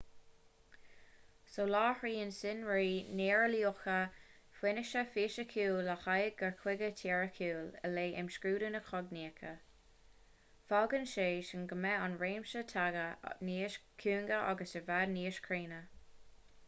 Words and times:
soláthraíonn 1.55 2.31
sonraí 2.37 2.93
néareolaíocha 3.17 3.97
fianaise 4.61 5.03
fhisiciúil 5.17 5.75
le 5.89 5.95
haghaidh 6.05 6.39
cur 6.41 6.55
chuige 6.63 6.89
teoiriciúil 7.01 7.67
i 7.89 7.91
leith 7.95 8.17
imscrúdú 8.23 8.71
na 8.77 8.81
cognaíochta 8.89 9.51
fágann 10.71 11.05
sé 11.13 11.25
sin 11.51 11.67
go 11.75 11.77
mbeidh 11.83 12.07
an 12.07 12.15
réimse 12.25 12.63
taighde 12.75 13.05
níos 13.51 13.77
cúinge 14.05 14.41
agus 14.55 14.73
i 14.81 14.81
bhfad 14.89 15.15
níos 15.19 15.39
cruinne 15.49 15.79